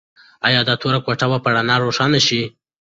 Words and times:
ایا 0.47 0.61
دا 0.67 0.75
توره 0.81 0.99
کوټه 1.05 1.25
به 1.31 1.37
په 1.43 1.49
رڼا 1.55 1.75
روښانه 1.83 2.19
شي؟ 2.27 2.41